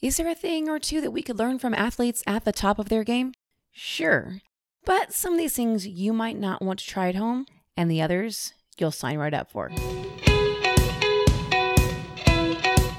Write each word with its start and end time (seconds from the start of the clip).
Is 0.00 0.16
there 0.16 0.28
a 0.28 0.34
thing 0.36 0.68
or 0.68 0.78
two 0.78 1.00
that 1.00 1.10
we 1.10 1.22
could 1.22 1.40
learn 1.40 1.58
from 1.58 1.74
athletes 1.74 2.22
at 2.24 2.44
the 2.44 2.52
top 2.52 2.78
of 2.78 2.88
their 2.88 3.02
game? 3.02 3.32
Sure. 3.72 4.40
But 4.84 5.12
some 5.12 5.32
of 5.32 5.40
these 5.40 5.56
things 5.56 5.88
you 5.88 6.12
might 6.12 6.38
not 6.38 6.62
want 6.62 6.78
to 6.78 6.86
try 6.86 7.08
at 7.08 7.16
home, 7.16 7.46
and 7.76 7.90
the 7.90 8.00
others 8.00 8.52
you'll 8.78 8.92
sign 8.92 9.18
right 9.18 9.34
up 9.34 9.50
for. 9.50 9.70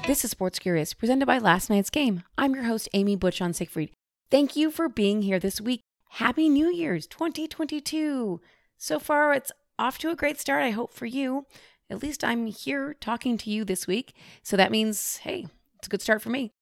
This 0.06 0.26
is 0.26 0.30
Sports 0.30 0.58
Curious, 0.58 0.92
presented 0.92 1.24
by 1.24 1.38
Last 1.38 1.70
Night's 1.70 1.88
Game. 1.88 2.22
I'm 2.36 2.54
your 2.54 2.64
host, 2.64 2.86
Amy 2.92 3.16
Butch 3.16 3.40
on 3.40 3.54
Siegfried. 3.54 3.92
Thank 4.30 4.54
you 4.54 4.70
for 4.70 4.90
being 4.90 5.22
here 5.22 5.38
this 5.38 5.58
week. 5.58 5.80
Happy 6.10 6.50
New 6.50 6.68
Year's 6.68 7.06
2022. 7.06 8.42
So 8.76 8.98
far, 8.98 9.32
it's 9.32 9.52
off 9.78 9.96
to 10.00 10.10
a 10.10 10.14
great 10.16 10.38
start, 10.38 10.62
I 10.62 10.70
hope, 10.70 10.92
for 10.92 11.06
you. 11.06 11.46
At 11.88 12.02
least 12.02 12.22
I'm 12.22 12.44
here 12.44 12.94
talking 13.00 13.38
to 13.38 13.48
you 13.48 13.64
this 13.64 13.86
week. 13.86 14.12
So 14.42 14.54
that 14.58 14.70
means, 14.70 15.16
hey, 15.18 15.46
it's 15.78 15.86
a 15.86 15.90
good 15.90 16.02
start 16.02 16.20
for 16.20 16.28
me. 16.28 16.52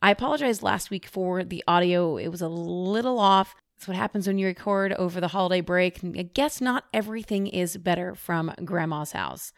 I 0.00 0.12
apologized 0.12 0.62
last 0.62 0.90
week 0.90 1.06
for 1.06 1.42
the 1.42 1.64
audio, 1.66 2.18
it 2.18 2.28
was 2.28 2.40
a 2.40 2.48
little 2.48 3.18
off. 3.18 3.56
That's 3.76 3.88
what 3.88 3.96
happens 3.96 4.28
when 4.28 4.38
you 4.38 4.46
record 4.46 4.92
over 4.92 5.20
the 5.20 5.28
holiday 5.28 5.60
break. 5.60 5.98
I 6.04 6.22
guess 6.22 6.60
not 6.60 6.84
everything 6.94 7.48
is 7.48 7.76
better 7.76 8.14
from 8.14 8.54
grandma's 8.64 9.10
house. 9.10 9.52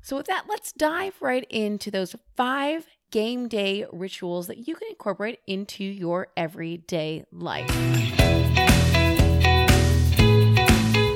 So, 0.00 0.16
with 0.16 0.26
that, 0.26 0.44
let's 0.48 0.72
dive 0.72 1.14
right 1.20 1.44
into 1.50 1.90
those 1.90 2.14
five 2.36 2.86
game 3.10 3.48
day 3.48 3.84
rituals 3.92 4.46
that 4.46 4.68
you 4.68 4.76
can 4.76 4.88
incorporate 4.88 5.40
into 5.48 5.82
your 5.82 6.28
everyday 6.36 7.24
life. 7.32 7.70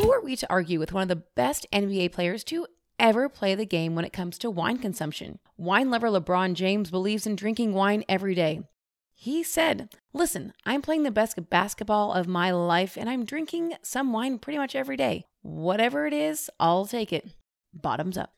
Who 0.03 0.13
are 0.13 0.21
we 0.21 0.35
to 0.37 0.47
argue 0.51 0.81
with 0.81 0.93
one 0.93 1.03
of 1.03 1.09
the 1.09 1.23
best 1.37 1.65
NBA 1.73 2.11
players 2.11 2.43
to 2.45 2.67
ever 2.99 3.29
play 3.29 3.55
the 3.55 3.67
game 3.67 3.95
when 3.95 4.05
it 4.05 4.13
comes 4.13 4.39
to 4.39 4.51
wine 4.51 4.79
consumption? 4.79 5.39
Wine 5.57 5.91
lover 5.91 6.09
LeBron 6.09 6.55
James 6.55 6.91
believes 6.91 7.27
in 7.27 7.37
drinking 7.37 7.75
wine 7.75 8.05
every 8.09 8.35
day. 8.35 8.63
He 9.15 9.43
said, 9.43 9.89
Listen, 10.13 10.53
I'm 10.67 10.83
playing 10.83 11.05
the 11.05 11.11
best 11.11 11.49
basketball 11.49 12.13
of 12.13 12.27
my 12.27 12.51
life 12.51 12.97
and 12.97 13.09
I'm 13.09 13.25
drinking 13.25 13.75
some 13.83 14.13
wine 14.13 14.39
pretty 14.39 14.59
much 14.59 14.75
every 14.75 14.97
day. 14.97 15.25
Whatever 15.43 16.07
it 16.07 16.13
is, 16.13 16.51
I'll 16.59 16.87
take 16.87 17.13
it. 17.13 17.31
Bottoms 17.73 18.19
up. 18.19 18.33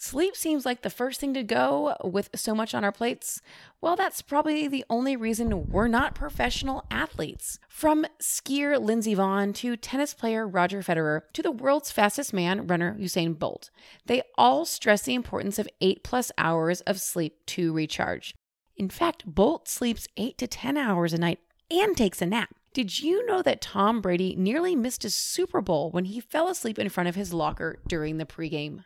Sleep 0.00 0.36
seems 0.36 0.64
like 0.64 0.82
the 0.82 0.90
first 0.90 1.18
thing 1.18 1.34
to 1.34 1.42
go 1.42 1.96
with 2.04 2.30
so 2.32 2.54
much 2.54 2.72
on 2.72 2.84
our 2.84 2.92
plates. 2.92 3.42
Well, 3.80 3.96
that's 3.96 4.22
probably 4.22 4.68
the 4.68 4.84
only 4.88 5.16
reason 5.16 5.66
we're 5.66 5.88
not 5.88 6.14
professional 6.14 6.86
athletes. 6.88 7.58
From 7.68 8.06
skier 8.20 8.80
Lindsey 8.80 9.16
Vonn 9.16 9.52
to 9.56 9.76
tennis 9.76 10.14
player 10.14 10.46
Roger 10.46 10.82
Federer 10.82 11.22
to 11.32 11.42
the 11.42 11.50
world's 11.50 11.90
fastest 11.90 12.32
man, 12.32 12.68
runner 12.68 12.96
Usain 12.96 13.36
Bolt, 13.36 13.70
they 14.06 14.22
all 14.36 14.64
stress 14.64 15.02
the 15.02 15.16
importance 15.16 15.58
of 15.58 15.68
eight 15.80 16.04
plus 16.04 16.30
hours 16.38 16.80
of 16.82 17.00
sleep 17.00 17.44
to 17.46 17.72
recharge. 17.72 18.36
In 18.76 18.88
fact, 18.88 19.24
Bolt 19.26 19.66
sleeps 19.68 20.06
eight 20.16 20.38
to 20.38 20.46
10 20.46 20.76
hours 20.76 21.12
a 21.12 21.18
night 21.18 21.40
and 21.72 21.96
takes 21.96 22.22
a 22.22 22.26
nap. 22.26 22.54
Did 22.72 23.00
you 23.00 23.26
know 23.26 23.42
that 23.42 23.60
Tom 23.60 24.00
Brady 24.00 24.36
nearly 24.36 24.76
missed 24.76 25.04
a 25.04 25.10
Super 25.10 25.60
Bowl 25.60 25.90
when 25.90 26.04
he 26.04 26.20
fell 26.20 26.48
asleep 26.48 26.78
in 26.78 26.88
front 26.88 27.08
of 27.08 27.16
his 27.16 27.34
locker 27.34 27.80
during 27.88 28.18
the 28.18 28.24
pregame? 28.24 28.84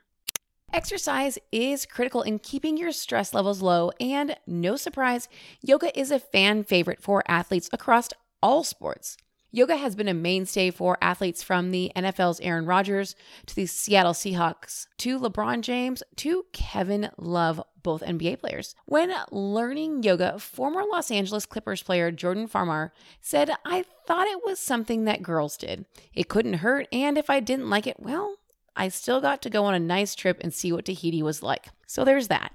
Exercise 0.74 1.38
is 1.52 1.84
critical 1.84 2.22
in 2.22 2.38
keeping 2.38 2.78
your 2.78 2.92
stress 2.92 3.34
levels 3.34 3.60
low, 3.60 3.90
and 4.00 4.36
no 4.46 4.74
surprise, 4.76 5.28
yoga 5.60 5.96
is 5.98 6.10
a 6.10 6.18
fan 6.18 6.64
favorite 6.64 7.02
for 7.02 7.22
athletes 7.28 7.68
across 7.74 8.08
all 8.42 8.64
sports. 8.64 9.18
Yoga 9.50 9.76
has 9.76 9.94
been 9.94 10.08
a 10.08 10.14
mainstay 10.14 10.70
for 10.70 10.96
athletes 11.02 11.42
from 11.42 11.72
the 11.72 11.92
NFL's 11.94 12.40
Aaron 12.40 12.64
Rodgers 12.64 13.14
to 13.44 13.54
the 13.54 13.66
Seattle 13.66 14.14
Seahawks 14.14 14.86
to 14.96 15.20
LeBron 15.20 15.60
James 15.60 16.02
to 16.16 16.46
Kevin 16.54 17.10
Love, 17.18 17.62
both 17.82 18.00
NBA 18.00 18.40
players. 18.40 18.74
When 18.86 19.12
learning 19.30 20.04
yoga, 20.04 20.38
former 20.38 20.84
Los 20.90 21.10
Angeles 21.10 21.44
Clippers 21.44 21.82
player 21.82 22.10
Jordan 22.10 22.48
Farmar 22.48 22.92
said, 23.20 23.50
I 23.66 23.84
thought 24.06 24.26
it 24.26 24.42
was 24.42 24.58
something 24.58 25.04
that 25.04 25.22
girls 25.22 25.58
did. 25.58 25.84
It 26.14 26.30
couldn't 26.30 26.54
hurt, 26.54 26.88
and 26.90 27.18
if 27.18 27.28
I 27.28 27.40
didn't 27.40 27.68
like 27.68 27.86
it, 27.86 28.00
well, 28.00 28.36
I 28.76 28.88
still 28.88 29.20
got 29.20 29.42
to 29.42 29.50
go 29.50 29.64
on 29.64 29.74
a 29.74 29.80
nice 29.80 30.14
trip 30.14 30.38
and 30.40 30.52
see 30.52 30.72
what 30.72 30.84
Tahiti 30.84 31.22
was 31.22 31.42
like. 31.42 31.68
So 31.86 32.04
there's 32.04 32.28
that. 32.28 32.52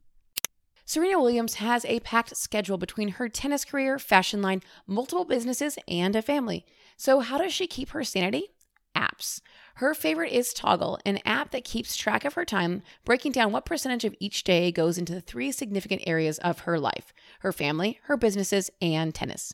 Serena 0.86 1.20
Williams 1.20 1.56
has 1.56 1.84
a 1.84 2.00
packed 2.00 2.38
schedule 2.38 2.78
between 2.78 3.10
her 3.10 3.28
tennis 3.28 3.66
career, 3.66 4.00
fashion 4.00 4.42
line, 4.42 4.64
multiple 4.88 5.26
businesses, 5.26 5.78
and 5.86 6.16
a 6.16 6.22
family. 6.22 6.66
So, 6.96 7.20
how 7.20 7.38
does 7.38 7.52
she 7.52 7.68
keep 7.68 7.90
her 7.90 8.06
sanity? 8.06 8.52
Apps. 8.96 9.42
Her 9.76 9.94
favorite 9.94 10.32
is 10.32 10.54
Toggl, 10.54 10.98
an 11.06 11.20
app 11.26 11.52
that 11.52 11.66
keeps 11.66 11.98
track 11.98 12.24
of 12.24 12.36
her 12.36 12.46
time, 12.46 12.84
breaking 13.04 13.34
down 13.34 13.52
what 13.52 13.66
percentage 13.66 14.06
of 14.06 14.16
each 14.22 14.46
day 14.46 14.72
goes 14.72 14.98
into 14.98 15.14
the 15.14 15.20
three 15.20 15.52
significant 15.52 16.04
areas 16.08 16.40
of 16.40 16.60
her 16.60 16.80
life 16.80 17.14
her 17.42 17.52
family, 17.52 18.00
her 18.04 18.16
businesses, 18.16 18.72
and 18.82 19.14
tennis. 19.14 19.54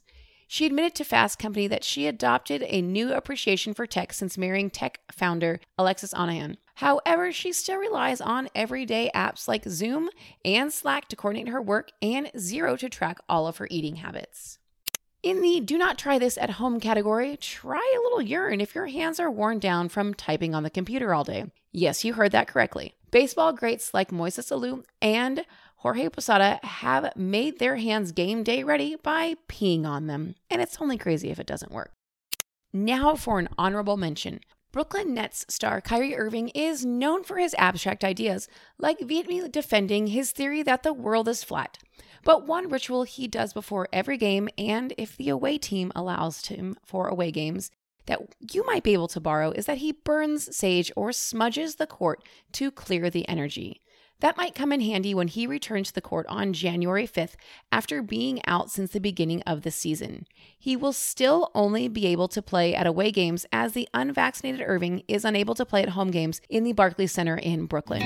She 0.53 0.67
admitted 0.67 0.93
to 0.97 1.03
Fast 1.03 1.39
Company 1.39 1.65
that 1.65 1.83
she 1.83 2.05
adopted 2.05 2.63
a 2.67 2.79
new 2.79 3.11
appreciation 3.11 3.73
for 3.73 3.87
tech 3.87 4.13
since 4.13 4.37
marrying 4.37 4.69
tech 4.69 4.99
founder 5.11 5.59
Alexis 5.79 6.13
Ohanian. 6.13 6.57
However, 6.75 7.31
she 7.31 7.51
still 7.51 7.77
relies 7.77 8.21
on 8.21 8.49
everyday 8.53 9.09
apps 9.15 9.47
like 9.47 9.63
Zoom 9.67 10.11
and 10.45 10.71
Slack 10.71 11.07
to 11.07 11.15
coordinate 11.15 11.47
her 11.47 11.59
work 11.59 11.89
and 12.03 12.29
Zero 12.37 12.77
to 12.77 12.87
track 12.87 13.17
all 13.27 13.47
of 13.47 13.57
her 13.57 13.67
eating 13.71 13.95
habits. 13.95 14.59
In 15.23 15.41
the 15.41 15.59
do 15.59 15.75
not 15.75 15.97
try 15.97 16.19
this 16.19 16.37
at 16.37 16.51
home 16.51 16.79
category, 16.79 17.35
try 17.35 17.95
a 17.97 18.03
little 18.03 18.21
urine 18.21 18.61
if 18.61 18.75
your 18.75 18.85
hands 18.85 19.19
are 19.19 19.31
worn 19.31 19.57
down 19.57 19.89
from 19.89 20.13
typing 20.13 20.53
on 20.53 20.61
the 20.61 20.69
computer 20.69 21.15
all 21.15 21.23
day. 21.23 21.45
Yes, 21.71 22.05
you 22.05 22.13
heard 22.13 22.31
that 22.33 22.47
correctly. 22.47 22.93
Baseball 23.09 23.53
greats 23.53 23.91
like 23.91 24.11
Moises 24.11 24.51
Alou 24.51 24.83
and 25.01 25.45
Jorge 25.83 26.07
Posada 26.07 26.61
have 26.63 27.11
made 27.17 27.59
their 27.59 27.75
hands 27.75 28.13
game 28.13 28.41
day 28.41 28.63
ready 28.63 28.95
by 28.95 29.35
peeing 29.49 29.85
on 29.85 30.07
them, 30.07 30.35
and 30.49 30.61
it's 30.61 30.77
only 30.79 30.97
crazy 30.97 31.29
if 31.29 31.39
it 31.39 31.45
doesn't 31.45 31.73
work. 31.73 31.91
Now 32.71 33.17
for 33.17 33.37
an 33.37 33.49
honorable 33.57 33.97
mention. 33.97 34.39
Brooklyn 34.71 35.13
Nets 35.13 35.45
star 35.49 35.81
Kyrie 35.81 36.15
Irving 36.15 36.47
is 36.55 36.85
known 36.85 37.25
for 37.25 37.37
his 37.37 37.53
abstract 37.57 38.05
ideas, 38.05 38.47
like 38.79 39.01
vehemently 39.01 39.49
defending 39.49 40.07
his 40.07 40.31
theory 40.31 40.63
that 40.63 40.83
the 40.83 40.93
world 40.93 41.27
is 41.27 41.43
flat. 41.43 41.77
But 42.23 42.47
one 42.47 42.69
ritual 42.69 43.03
he 43.03 43.27
does 43.27 43.51
before 43.51 43.89
every 43.91 44.17
game, 44.17 44.47
and 44.57 44.93
if 44.97 45.17
the 45.17 45.27
away 45.27 45.57
team 45.57 45.91
allows 45.93 46.45
him 46.45 46.77
for 46.85 47.09
away 47.09 47.29
games, 47.29 47.71
that 48.05 48.21
you 48.53 48.65
might 48.65 48.83
be 48.83 48.93
able 48.93 49.09
to 49.09 49.19
borrow 49.19 49.51
is 49.51 49.65
that 49.65 49.79
he 49.79 49.91
burns 49.91 50.55
sage 50.55 50.93
or 50.95 51.11
smudges 51.11 51.75
the 51.75 51.87
court 51.87 52.23
to 52.53 52.71
clear 52.71 53.09
the 53.09 53.27
energy. 53.27 53.81
That 54.23 54.37
might 54.37 54.55
come 54.55 54.71
in 54.71 54.79
handy 54.79 55.13
when 55.13 55.27
he 55.27 55.45
returns 55.45 55.89
to 55.89 55.95
the 55.95 55.99
court 55.99 56.25
on 56.29 56.53
January 56.53 57.05
5th 57.05 57.35
after 57.73 58.01
being 58.01 58.39
out 58.47 58.71
since 58.71 58.91
the 58.91 59.01
beginning 59.01 59.41
of 59.41 59.63
the 59.63 59.69
season. 59.69 60.25
He 60.57 60.77
will 60.77 60.93
still 60.93 61.51
only 61.53 61.89
be 61.89 62.07
able 62.07 62.29
to 62.29 62.41
play 62.41 62.73
at 62.73 62.87
away 62.87 63.11
games 63.11 63.45
as 63.51 63.73
the 63.73 63.89
unvaccinated 63.93 64.63
Irving 64.65 65.03
is 65.09 65.25
unable 65.25 65.55
to 65.55 65.65
play 65.65 65.83
at 65.83 65.89
home 65.89 66.09
games 66.09 66.39
in 66.47 66.63
the 66.63 66.71
Barclays 66.71 67.11
Center 67.11 67.35
in 67.35 67.65
Brooklyn. 67.65 68.01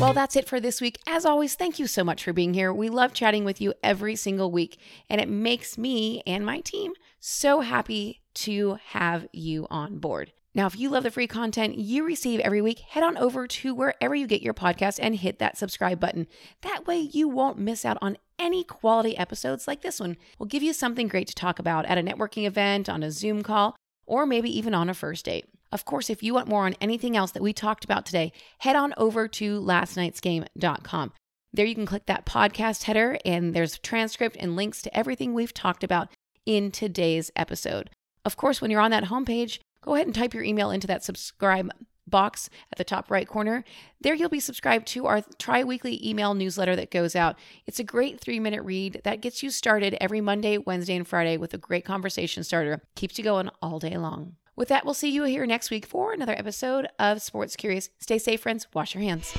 Well, 0.00 0.14
that's 0.14 0.34
it 0.34 0.48
for 0.48 0.58
this 0.58 0.80
week. 0.80 0.96
As 1.06 1.26
always, 1.26 1.56
thank 1.56 1.78
you 1.78 1.86
so 1.86 2.02
much 2.02 2.24
for 2.24 2.32
being 2.32 2.54
here. 2.54 2.72
We 2.72 2.88
love 2.88 3.12
chatting 3.12 3.44
with 3.44 3.60
you 3.60 3.74
every 3.84 4.16
single 4.16 4.50
week, 4.50 4.78
and 5.10 5.20
it 5.20 5.28
makes 5.28 5.76
me 5.76 6.22
and 6.26 6.46
my 6.46 6.60
team 6.60 6.94
so 7.18 7.60
happy 7.60 8.22
to 8.36 8.78
have 8.86 9.28
you 9.34 9.66
on 9.68 9.98
board. 9.98 10.32
Now, 10.52 10.66
if 10.66 10.76
you 10.76 10.90
love 10.90 11.04
the 11.04 11.12
free 11.12 11.28
content 11.28 11.78
you 11.78 12.04
receive 12.04 12.40
every 12.40 12.60
week, 12.60 12.80
head 12.80 13.04
on 13.04 13.16
over 13.16 13.46
to 13.46 13.72
wherever 13.74 14.14
you 14.14 14.26
get 14.26 14.42
your 14.42 14.54
podcast 14.54 14.98
and 15.00 15.14
hit 15.14 15.38
that 15.38 15.56
subscribe 15.56 16.00
button. 16.00 16.26
That 16.62 16.86
way, 16.88 16.98
you 16.98 17.28
won't 17.28 17.58
miss 17.58 17.84
out 17.84 17.98
on 18.02 18.18
any 18.36 18.64
quality 18.64 19.16
episodes 19.16 19.68
like 19.68 19.82
this 19.82 20.00
one. 20.00 20.16
We'll 20.38 20.48
give 20.48 20.62
you 20.62 20.72
something 20.72 21.06
great 21.06 21.28
to 21.28 21.34
talk 21.34 21.60
about 21.60 21.86
at 21.86 21.98
a 21.98 22.02
networking 22.02 22.46
event, 22.46 22.88
on 22.88 23.04
a 23.04 23.12
Zoom 23.12 23.44
call, 23.44 23.76
or 24.06 24.26
maybe 24.26 24.50
even 24.56 24.74
on 24.74 24.90
a 24.90 24.94
first 24.94 25.24
date. 25.24 25.46
Of 25.70 25.84
course, 25.84 26.10
if 26.10 26.20
you 26.20 26.34
want 26.34 26.48
more 26.48 26.66
on 26.66 26.74
anything 26.80 27.16
else 27.16 27.30
that 27.30 27.44
we 27.44 27.52
talked 27.52 27.84
about 27.84 28.04
today, 28.04 28.32
head 28.58 28.74
on 28.74 28.92
over 28.96 29.28
to 29.28 29.60
lastnightsgame.com. 29.60 31.12
There 31.52 31.66
you 31.66 31.74
can 31.76 31.86
click 31.86 32.06
that 32.06 32.26
podcast 32.26 32.84
header, 32.84 33.18
and 33.24 33.54
there's 33.54 33.78
transcript 33.78 34.36
and 34.40 34.56
links 34.56 34.82
to 34.82 34.96
everything 34.96 35.32
we've 35.32 35.54
talked 35.54 35.84
about 35.84 36.08
in 36.44 36.72
today's 36.72 37.30
episode. 37.36 37.90
Of 38.24 38.36
course, 38.36 38.60
when 38.60 38.70
you're 38.70 38.80
on 38.80 38.90
that 38.90 39.04
homepage, 39.04 39.60
go 39.82 39.94
ahead 39.94 40.06
and 40.06 40.14
type 40.14 40.34
your 40.34 40.44
email 40.44 40.70
into 40.70 40.86
that 40.86 41.04
subscribe 41.04 41.70
box 42.10 42.50
at 42.72 42.78
the 42.78 42.84
top 42.84 43.10
right 43.10 43.26
corner. 43.26 43.64
There 44.00 44.14
you'll 44.14 44.28
be 44.28 44.40
subscribed 44.40 44.86
to 44.88 45.06
our 45.06 45.22
tri 45.38 45.64
weekly 45.64 46.06
email 46.06 46.34
newsletter 46.34 46.76
that 46.76 46.90
goes 46.90 47.14
out. 47.14 47.38
It's 47.66 47.78
a 47.78 47.84
great 47.84 48.20
three 48.20 48.40
minute 48.40 48.62
read 48.62 49.00
that 49.04 49.20
gets 49.20 49.42
you 49.42 49.50
started 49.50 49.96
every 50.00 50.20
Monday, 50.20 50.58
Wednesday, 50.58 50.96
and 50.96 51.06
Friday 51.06 51.36
with 51.36 51.54
a 51.54 51.58
great 51.58 51.84
conversation 51.84 52.44
starter. 52.44 52.82
Keeps 52.96 53.16
you 53.18 53.24
going 53.24 53.50
all 53.62 53.78
day 53.78 53.96
long. 53.96 54.36
With 54.56 54.68
that, 54.68 54.84
we'll 54.84 54.94
see 54.94 55.10
you 55.10 55.24
here 55.24 55.46
next 55.46 55.70
week 55.70 55.86
for 55.86 56.12
another 56.12 56.34
episode 56.36 56.88
of 56.98 57.22
Sports 57.22 57.56
Curious. 57.56 57.88
Stay 57.98 58.18
safe, 58.18 58.42
friends. 58.42 58.66
Wash 58.74 58.94
your 58.94 59.02
hands. 59.02 59.34